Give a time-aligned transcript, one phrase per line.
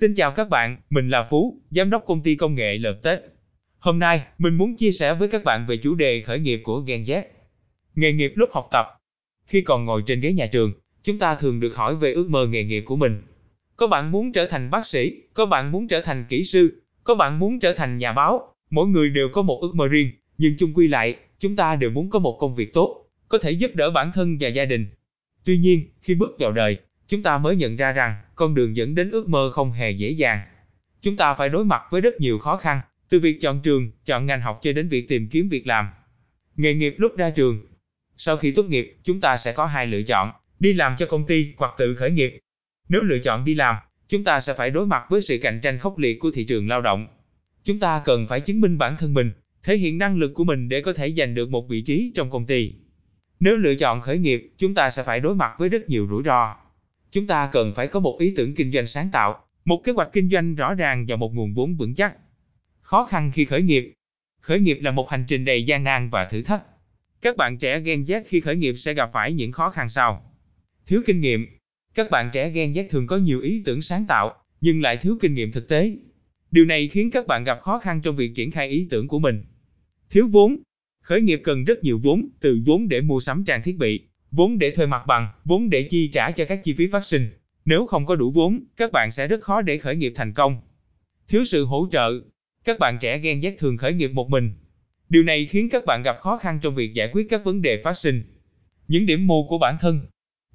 [0.00, 3.20] Xin chào các bạn, mình là Phú, giám đốc công ty công nghệ Lợp Tết.
[3.78, 6.80] Hôm nay, mình muốn chia sẻ với các bạn về chủ đề khởi nghiệp của
[6.80, 7.22] Gen Z.
[7.94, 8.86] Nghề nghiệp lúc học tập.
[9.46, 10.72] Khi còn ngồi trên ghế nhà trường,
[11.04, 13.22] chúng ta thường được hỏi về ước mơ nghề nghiệp của mình.
[13.76, 17.14] Có bạn muốn trở thành bác sĩ, có bạn muốn trở thành kỹ sư, có
[17.14, 18.54] bạn muốn trở thành nhà báo.
[18.70, 21.90] Mỗi người đều có một ước mơ riêng, nhưng chung quy lại, chúng ta đều
[21.90, 24.86] muốn có một công việc tốt, có thể giúp đỡ bản thân và gia đình.
[25.44, 26.76] Tuy nhiên, khi bước vào đời,
[27.08, 30.10] chúng ta mới nhận ra rằng con đường dẫn đến ước mơ không hề dễ
[30.10, 30.40] dàng.
[31.02, 34.26] Chúng ta phải đối mặt với rất nhiều khó khăn, từ việc chọn trường, chọn
[34.26, 35.88] ngành học cho đến việc tìm kiếm việc làm.
[36.56, 37.66] Nghề nghiệp lúc ra trường.
[38.16, 41.26] Sau khi tốt nghiệp, chúng ta sẽ có hai lựa chọn, đi làm cho công
[41.26, 42.38] ty hoặc tự khởi nghiệp.
[42.88, 43.76] Nếu lựa chọn đi làm,
[44.08, 46.68] chúng ta sẽ phải đối mặt với sự cạnh tranh khốc liệt của thị trường
[46.68, 47.06] lao động.
[47.64, 49.32] Chúng ta cần phải chứng minh bản thân mình,
[49.62, 52.30] thể hiện năng lực của mình để có thể giành được một vị trí trong
[52.30, 52.72] công ty.
[53.40, 56.22] Nếu lựa chọn khởi nghiệp, chúng ta sẽ phải đối mặt với rất nhiều rủi
[56.22, 56.56] ro.
[57.12, 60.12] Chúng ta cần phải có một ý tưởng kinh doanh sáng tạo, một kế hoạch
[60.12, 62.16] kinh doanh rõ ràng và một nguồn vốn vững chắc.
[62.80, 63.92] Khó khăn khi khởi nghiệp
[64.40, 66.62] Khởi nghiệp là một hành trình đầy gian nan và thử thách.
[67.20, 70.32] Các bạn trẻ Gen Z khi khởi nghiệp sẽ gặp phải những khó khăn sau.
[70.86, 71.46] Thiếu kinh nghiệm
[71.94, 75.18] Các bạn trẻ Gen Z thường có nhiều ý tưởng sáng tạo, nhưng lại thiếu
[75.20, 75.96] kinh nghiệm thực tế.
[76.50, 79.18] Điều này khiến các bạn gặp khó khăn trong việc triển khai ý tưởng của
[79.18, 79.44] mình.
[80.10, 80.56] Thiếu vốn
[81.02, 84.58] Khởi nghiệp cần rất nhiều vốn, từ vốn để mua sắm trang thiết bị, vốn
[84.58, 87.30] để thuê mặt bằng, vốn để chi trả cho các chi phí phát sinh.
[87.64, 90.60] Nếu không có đủ vốn, các bạn sẽ rất khó để khởi nghiệp thành công.
[91.28, 92.10] Thiếu sự hỗ trợ.
[92.64, 94.52] Các bạn trẻ Gen Z thường khởi nghiệp một mình.
[95.08, 97.82] Điều này khiến các bạn gặp khó khăn trong việc giải quyết các vấn đề
[97.84, 98.22] phát sinh.
[98.88, 100.00] Những điểm mù của bản thân.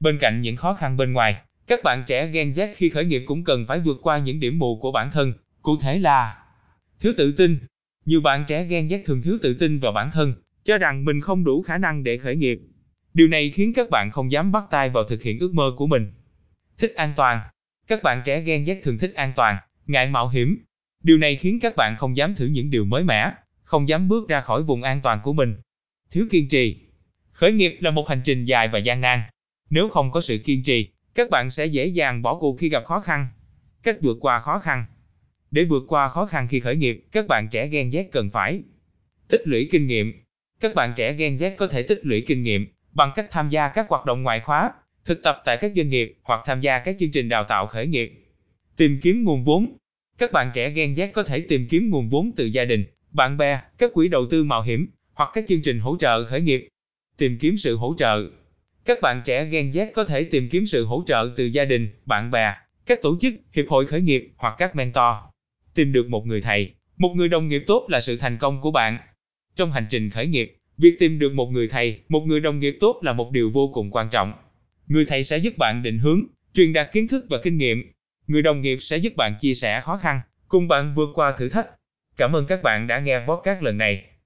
[0.00, 3.22] Bên cạnh những khó khăn bên ngoài, các bạn trẻ Gen Z khi khởi nghiệp
[3.26, 5.32] cũng cần phải vượt qua những điểm mù của bản thân,
[5.62, 6.36] cụ thể là
[7.00, 7.58] thiếu tự tin.
[8.06, 11.20] Nhiều bạn trẻ Gen Z thường thiếu tự tin vào bản thân, cho rằng mình
[11.20, 12.60] không đủ khả năng để khởi nghiệp.
[13.14, 15.86] Điều này khiến các bạn không dám bắt tay vào thực hiện ước mơ của
[15.86, 16.12] mình.
[16.78, 17.40] Thích an toàn.
[17.86, 20.64] Các bạn trẻ Gen Z thường thích an toàn, ngại mạo hiểm.
[21.02, 23.30] Điều này khiến các bạn không dám thử những điều mới mẻ,
[23.62, 25.56] không dám bước ra khỏi vùng an toàn của mình.
[26.10, 26.76] Thiếu kiên trì.
[27.32, 29.22] Khởi nghiệp là một hành trình dài và gian nan.
[29.70, 32.84] Nếu không có sự kiên trì, các bạn sẽ dễ dàng bỏ cuộc khi gặp
[32.84, 33.28] khó khăn.
[33.82, 34.84] Cách vượt qua khó khăn.
[35.50, 38.62] Để vượt qua khó khăn khi khởi nghiệp, các bạn trẻ Gen Z cần phải
[39.28, 40.12] tích lũy kinh nghiệm.
[40.60, 43.68] Các bạn trẻ Gen Z có thể tích lũy kinh nghiệm bằng cách tham gia
[43.68, 44.72] các hoạt động ngoại khóa,
[45.04, 47.86] thực tập tại các doanh nghiệp hoặc tham gia các chương trình đào tạo khởi
[47.86, 48.12] nghiệp.
[48.76, 49.76] Tìm kiếm nguồn vốn.
[50.18, 53.36] Các bạn trẻ Gen Z có thể tìm kiếm nguồn vốn từ gia đình, bạn
[53.36, 56.68] bè, các quỹ đầu tư mạo hiểm hoặc các chương trình hỗ trợ khởi nghiệp.
[57.16, 58.30] Tìm kiếm sự hỗ trợ.
[58.84, 61.90] Các bạn trẻ Gen Z có thể tìm kiếm sự hỗ trợ từ gia đình,
[62.06, 62.54] bạn bè,
[62.86, 65.14] các tổ chức, hiệp hội khởi nghiệp hoặc các mentor.
[65.74, 68.70] Tìm được một người thầy, một người đồng nghiệp tốt là sự thành công của
[68.70, 68.98] bạn.
[69.56, 72.76] Trong hành trình khởi nghiệp, việc tìm được một người thầy, một người đồng nghiệp
[72.80, 74.32] tốt là một điều vô cùng quan trọng.
[74.86, 76.20] Người thầy sẽ giúp bạn định hướng,
[76.54, 77.92] truyền đạt kiến thức và kinh nghiệm.
[78.26, 81.48] Người đồng nghiệp sẽ giúp bạn chia sẻ khó khăn, cùng bạn vượt qua thử
[81.48, 81.66] thách.
[82.16, 84.09] Cảm ơn các bạn đã nghe podcast lần này.